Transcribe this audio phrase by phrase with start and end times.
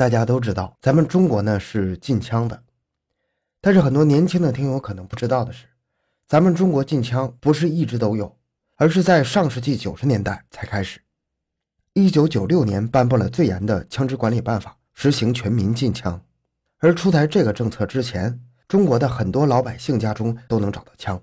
[0.00, 2.62] 大家都知道，咱们中国呢是禁枪的，
[3.60, 5.66] 但是很多年轻的听友可能不知道的是，
[6.26, 8.34] 咱们中国禁枪不是一直都有，
[8.76, 11.02] 而是在上世纪九十年代才开始。
[11.92, 16.18] 一九九六年颁布了最严的枪支管理办法，实行全民禁枪。
[16.78, 21.22] 而出台这个政策之前，中国的很多老百姓家中都能找到枪。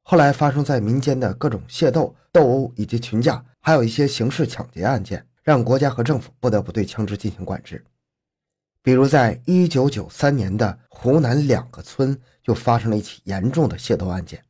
[0.00, 7.84] 后来发生在民间的各种械斗、斗殴以及群架，还有一些刑事抢劫案件，让国家和政府不得不对枪支进行管制。
[8.82, 14.42] 比如，在一九九三年的湖南两个村就发生了一起严重的械斗案件，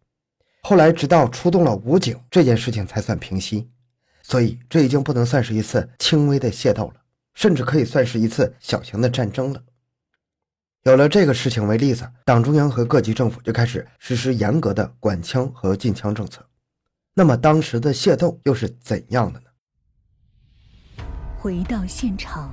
[0.62, 3.68] 后来直到出动了武警，这件事情才算平息。
[4.22, 6.94] 所以，这已经不能算是一次轻微的械斗了，
[7.34, 9.62] 甚至可以算是一次小型的战争了。
[10.84, 16.44] 有了这个事情为例子，党中央和各级政府就开始实施严格的管枪和禁枪政策。
[17.14, 19.46] 那么，当时的械斗又是怎样的呢？
[21.44, 22.50] 回到现场，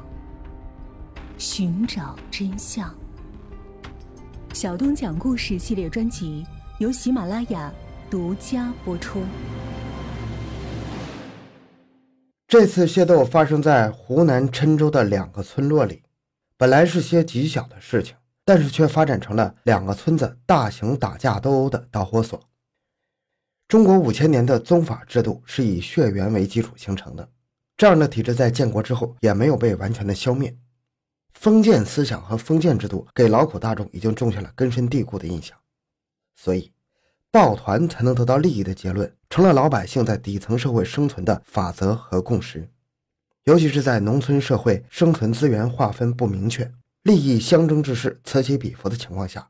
[1.38, 2.94] 寻找真相。
[4.52, 6.46] 小东讲故事系列专辑
[6.78, 7.74] 由喜马拉雅
[8.10, 9.24] 独家播出。
[12.50, 16.04] 这次械斗发生在湖南郴州的两个村落里，
[16.58, 22.38] 本来是些极小的事情，但是却发展成了两个村子大型打架斗殴的导火索。
[23.70, 27.30] 中国五千年的宗法制度是以血缘为基础形成的，
[27.82, 30.56] 这样的体制在建国之后也没有被完全的消灭。
[31.34, 35.58] 封建思想和封建制度给劳苦大众已经种下了根深蒂固的印象，
[36.36, 36.72] 所以。
[37.32, 42.70] 抱团才能得到利益的结论，成了老百姓在底层社会生存的法则和共识。
[43.46, 46.72] 尤其是在农村社会生存资源划分不明确、
[47.02, 49.50] 利益相争之势此起彼伏的情况下，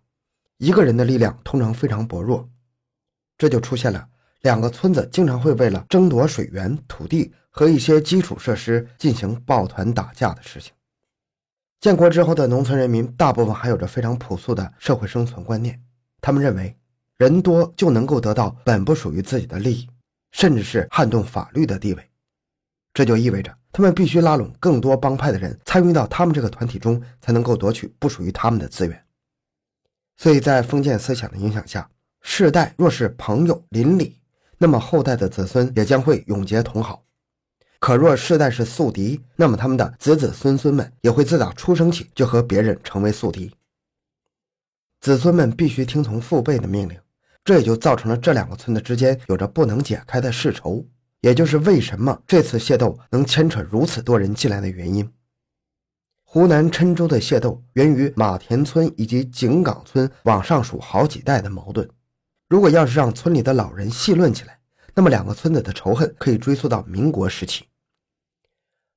[0.58, 2.48] 一个人的力量通常非常薄弱，
[3.38, 4.08] 这就出现了
[4.44, 10.74] 两个村子经常会为了争夺水源、土地和一些基础设施进行抱团打架的事情。
[11.80, 15.80] 建国之后的农村人民大部分还有着非常朴素的社会生存观念，
[16.20, 16.76] 他们认为。
[17.18, 19.88] 人多就能够得到本不属于自己的利益，
[20.32, 22.10] 甚至是撼动法律的地位。
[22.96, 29.06] 这就意味着他们必须拉拢更多帮派的人参与到他们这个团体中，才能够夺取不属于他们的资源。
[30.18, 31.88] 所以在封建思想的影响下，
[32.22, 34.20] 世代若是朋友邻里，
[34.58, 37.04] 那么后代的子孙也将会永结同好；
[37.82, 43.52] 可若世代是宿敌，那么他们的子子孙孙们也会自打出生起就和别人成为宿敌。
[45.02, 46.98] 子孙们必须听从父辈的命令。
[47.44, 50.86] 这也就造成了这两个村子之间有着不能解开的世仇，
[51.22, 55.12] 也就是为什么这次械斗能牵扯如此多人进来的原因。
[56.24, 61.90] 湖南郴州的械斗源于马田村以及井岗村往上数好几代的矛盾。
[62.48, 64.60] 如果要是让村里的老人细论起来，
[64.94, 67.66] 那么两个村子的仇恨可以追溯到民国时期。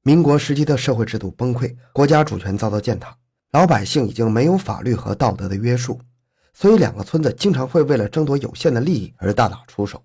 [0.06, 3.16] 民国时期的社会制度崩溃，国家主权遭到践踏，
[3.53, 5.98] 老百姓已经没有法律和道德的约束。
[6.53, 10.04] 所以，两个村子经常会为了争夺有限的利益而大打出手。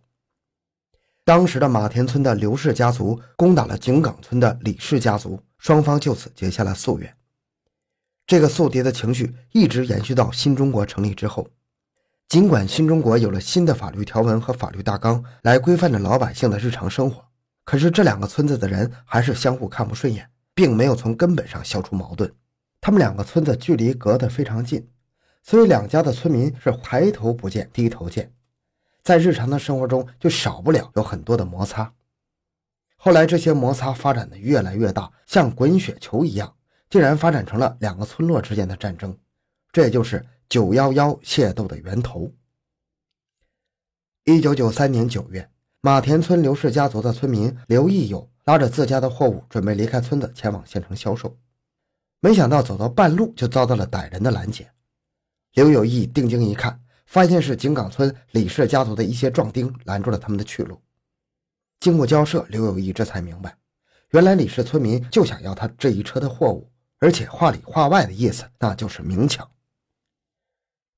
[1.25, 7.13] 当时的马田村的刘氏家族攻打了井岗村的李氏家族，双方就此结下了夙愿。
[8.25, 11.45] 这个宿敌的情绪一直延续到新中国成立之后。
[12.29, 17.21] 尽管新中国有了新的法律条文和法律大纲来规范着老百姓的日常生活，
[17.69, 22.33] 可是这两个村子的人还是相互看不顺眼，并没有从根本上消除矛盾。
[22.81, 24.89] 他们两个村子距离隔得非常近。
[25.43, 28.33] 所以两家的村民是抬头不见低头见，
[29.03, 31.93] 在日常的生活中就少不了有很多的摩擦。
[32.95, 36.51] 后来这些摩擦发展的越来越大，像滚雪球一样，
[36.89, 39.15] 竟然发展成了两个村落之间的战争。
[39.71, 42.33] 这也就是九幺幺械斗的源头。
[44.23, 45.47] 一九九三年九月，
[45.81, 51.37] 马田村刘氏家族的村民刘义友拉着自家的货物准备离开村子前往县城销售，
[52.19, 54.69] 没想到走到半路就遭到了歹人的拦截。
[55.53, 60.77] 刘有义定睛一看，发现是井岗村李氏家族的一些壮丁拦住了他们的去路。
[61.79, 63.55] 经过交涉，刘有义这才明白，
[64.09, 66.69] 原来李氏村民就想要他这一车的货物，
[66.99, 69.49] 而且话里话外的意思那就是明抢。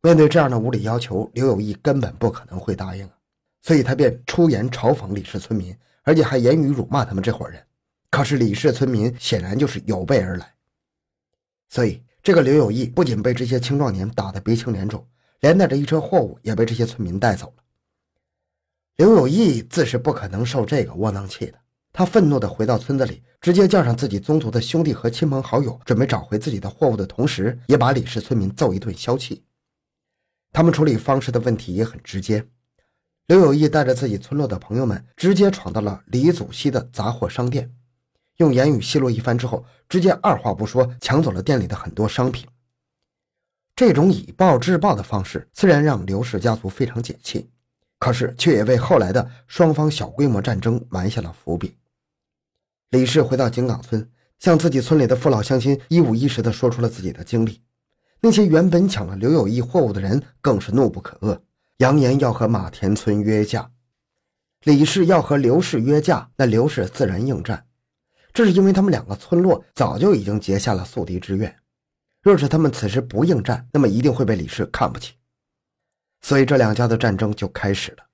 [0.02, 3.14] 面对这样的无理要求，刘有义根本不可能会答应啊，
[3.62, 7.62] 所以他便出言嘲讽李氏村民，而且还言语辱骂他们这伙人。
[8.10, 10.54] 可是李氏村民显然就是有备而来，
[11.70, 12.02] 所以。
[12.24, 15.04] 这个刘有义不仅被这些青壮年打得鼻青脸肿，
[15.40, 17.64] 连带着一车货物也被这些村民带走了。
[18.98, 21.58] 刘有义自是不可能受这个窝囊气的，
[21.92, 29.44] 他愤怒地回到村子里，直接叫上自己宗族的兄弟和亲朋好友，准备找回自己的货物的同时，也把李氏村民揍一顿消气。
[30.54, 32.46] 他们处理方式的问题也很直接，
[33.32, 37.74] 刘有义带着自己村落的朋友们，直接闯到了李祖熙的杂货商店。
[38.40, 42.46] 用言语奚落一番之后，直接二话不说抢走了店里的很多商品。
[43.74, 47.50] 这种以暴制暴的方式，虽然让刘氏家族非常解气，
[48.00, 51.78] 可是却也为后来的双方小规模战争埋下了伏笔。
[52.90, 54.06] 李氏回到井岗村，
[54.40, 57.62] 向自己村里的父老乡亲一五一十地说出了自己的经历。
[58.20, 61.40] 那些原本抢了刘有义货物的人更是怒不可遏，
[61.82, 63.72] 扬言要和马田村约架。
[64.66, 67.66] 李氏要和刘氏约架，那刘氏自然应战。
[68.32, 71.54] 这是因为他们两个村落早就已经结下了宿敌之怨。
[72.22, 75.14] 若是他们此时不应战，那么一定会被李氏看不起。
[76.22, 78.06] 所以这两家的战争就开始了。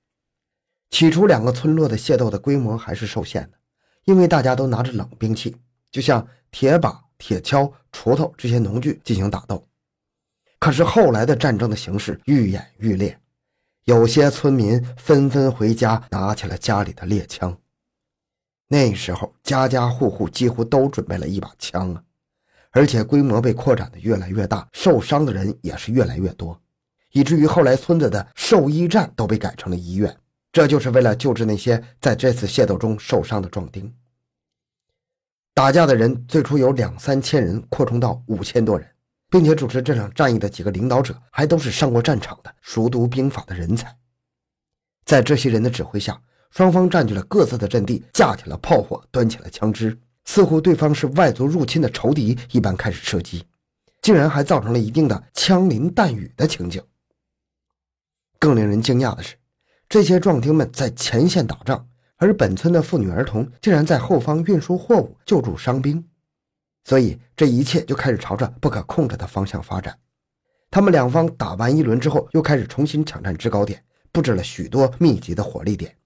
[0.88, 3.58] 起初，两个村落的械斗的规模还是受限的，
[4.06, 5.54] 因为大家都拿着冷兵器，
[5.90, 9.68] 就像铁把、铁锹、锄头这些农具进行打斗。
[10.58, 13.20] 可是后来的战争的形势愈演愈烈，
[13.88, 17.56] 有些村民纷纷回家拿起了家里的猎枪。
[18.68, 22.02] 那时候，家家户户几乎都准备了一把枪啊！
[22.72, 26.60] 而且规模被扩展的越来越大，受伤的人也是越来越多，
[27.12, 30.14] 以至于后来村子的兽医站都被改成了医院，
[30.52, 33.90] 这就是为了救治那些在这次械斗中受伤的壮丁。
[35.54, 38.86] 打架的人最初有两三千人，扩充到五千多人，
[39.30, 43.94] 并且主持这场战役的几个领导者还都是上过战场的、熟读兵法的人才。
[45.04, 46.20] 在这些人的指挥下，
[46.50, 49.98] 双方占据了各自的阵地，架起了炮火，端起了枪支。
[50.24, 53.42] 似乎对方是外族入侵的仇敌一般开始射击，
[54.02, 56.82] 竟然还造成了一定的枪林弹雨的情景。
[58.38, 59.36] 更令人惊讶的是，
[59.88, 66.06] 这些壮丁们在前线打仗，而本村的妇女儿童竟然在后方运输货物、救助伤兵，
[66.84, 69.98] 所以这一切就开始朝着不可控制的方向发展。
[70.70, 73.82] 他们两方打完一轮之后，又开始重新抢占制高点，
[74.12, 75.96] 布置了许多密集的火力点。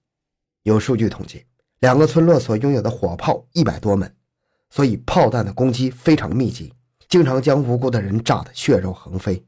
[0.63, 1.45] 有数据统计。
[1.79, 4.15] 两个村落所拥有的火炮一百多门，
[4.69, 6.71] 所以炮弹的攻击非常密集，
[7.09, 9.45] 经常将无辜的人炸得血肉横飞。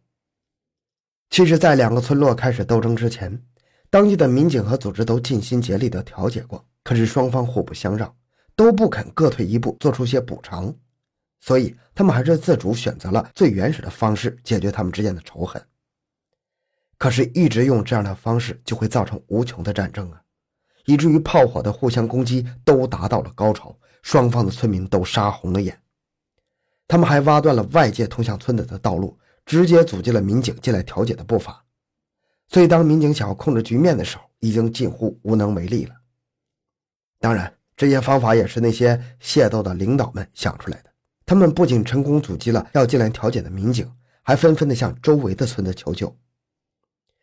[1.29, 3.41] 其实，在两个村落开始斗争之前，
[3.89, 8.13] 当地的民警和组织都尽心竭力地调解过，可是双方互不相让，
[8.53, 10.75] 都不肯各退一步，做出些补偿，
[11.45, 15.63] 所以他们还是自主选择了最原始的方式解决他们之间的仇恨。
[16.97, 20.19] 可是，一直用这样的方式，就会造成无穷的战争啊！
[20.85, 25.79] 以至于炮火的互相攻击都达到了高潮，双方的村民都杀红了眼。
[26.87, 29.15] 他们还挖断了外界通向村子的道路，
[29.45, 31.63] 直接阻击了民警进来调解的步伐。
[32.47, 35.93] 所以，当民警想要控制局面的时候，已经近乎无能为力了。
[37.19, 40.94] 当然，这些方法也是那些械斗的领导们想出来的。
[41.25, 43.91] 他们不仅成功阻击了要进来调解的民警，
[44.21, 46.15] 还纷纷的向周围的村子求救。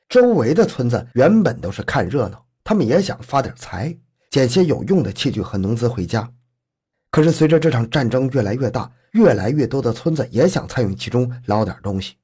[0.09, 2.45] 周围的村子原本都是看热闹。
[2.65, 3.99] 他们也想发点财，
[4.31, 6.33] 捡些有用的器具和农资回家。
[7.11, 12.15] 可是随着这场战争越来越大，越来越多的村子也想参与其中，捞点东西。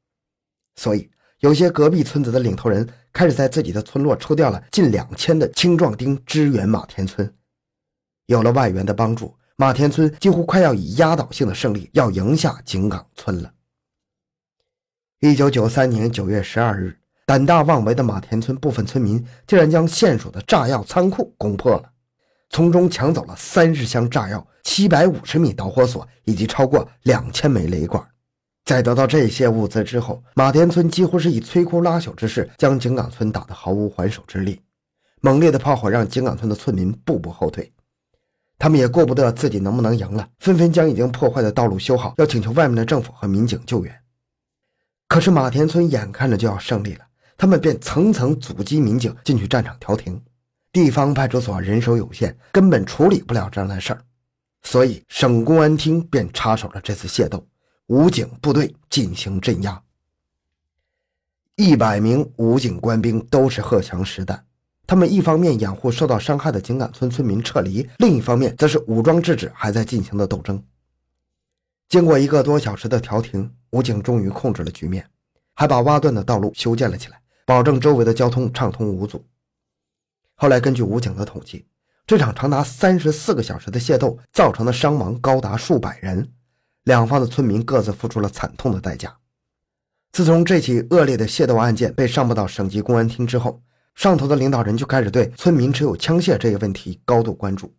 [0.77, 1.11] 所以，
[1.41, 7.35] 有些隔壁村子的领头人开始在自己的村落抽调了近两千的青壮丁支援马田村。
[8.27, 13.52] 有了外援的帮助，马田村几乎快要以压倒性的胜利要赢下井岗村了。
[15.19, 16.96] 一九九三年九月十二日。
[17.26, 21.90] 胆大妄为的马田村部分村民竟然将县属的炸药仓库攻破了，
[22.50, 28.02] 从中抢走了三十箱炸药、七百五十米导火索以及超过两千枚雷管。
[28.64, 34.62] 在得到这些物资之后，马田村几乎是以摧枯拉朽之势将井岗村打得毫无还手之力。
[35.20, 37.70] 猛烈的炮火让井岗村的村民步步后退，
[38.58, 44.00] 他们也顾不得自己能不能赢了，纷纷将已经破坏的道路修好，要请求外面的政府和民警救援。
[45.06, 47.05] 可是马田村眼看着就要胜利了。
[47.36, 50.20] 他们便层层阻击民警进去战场调停，
[50.72, 54.03] 地方派出所人手有限，根本处理不了这样的事儿，
[54.62, 57.46] 所以省公安厅便插手了这次械斗，
[57.86, 59.81] 武警部队进行镇压。
[61.55, 64.44] 一百名武警官兵都是荷枪实弹，
[64.89, 70.65] 他们一方面掩护受到伤害的井岗村村民撤离，另一方面则是武装制止还在进行的斗争。
[71.91, 75.07] 经过一个多小时的调停，武警终于控制了局面，
[75.55, 77.21] 还把挖断的道路修建了起来。
[77.45, 79.23] 保证周围的交通畅通无阻。
[80.37, 81.67] 后来，根据武警的统计，
[82.07, 86.33] 这场长达三十四个小时的械斗造成的伤亡高达数百人，
[86.85, 89.15] 两方的村民各自付出了惨痛的代价。
[90.13, 93.63] 自从这起恶劣的械斗案件被上报到省级公安厅之后，
[93.98, 97.74] 上头的领导人就开始对村民持有枪械这个问题高度关注。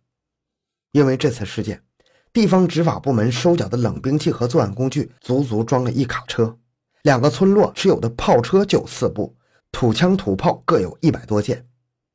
[0.92, 1.82] 因为这次事件，
[2.30, 6.54] 地方执法部门收缴的冷兵器和作案工具足足装了一卡车，
[7.04, 9.34] 两个村落持有的炮车就四部。
[9.72, 11.66] 土枪土炮各有一百多件，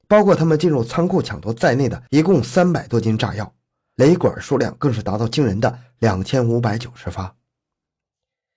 [0.07, 3.51] 包括他们进入仓库抢夺在内的一共三百多斤炸药，
[3.95, 7.35] 雷管数量更是达到惊人的两千五百九十发。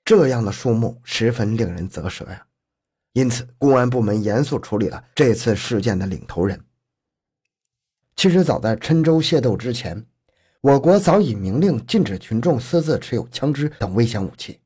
[0.05, 2.48] 这样的数目十分令人啧舌呀。
[3.19, 6.65] 因此，公安部门严肃处理了这次事件的领头人。
[8.15, 10.07] 其实，早在郴州械斗之前，
[10.61, 14.61] 我国早已明令禁止群众私自持有枪支等危险武器。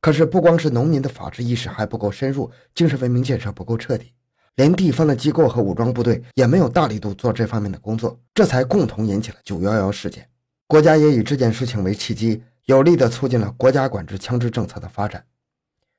[0.00, 4.12] 可是，不光是农民的法治意识还不够深入，精神文明建设不够彻底，
[4.54, 10.24] 连地方的机构和武装部队也没有大力度做这方面的工作，这才共同引起了九幺幺事件。
[10.68, 15.24] 国家也以这件事情为契机，有力地促进了国家管制枪支政策的发展。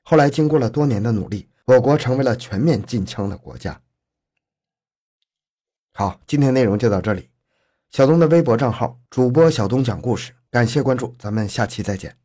[0.03, 3.81] 后来，经过了多年的努力，我国成为了全面禁枪的国家。
[5.93, 7.29] 好，今天内容就到这里。
[7.89, 12.15] 小东的微博账号主播小东讲故事，感谢关注，咱们下期再见。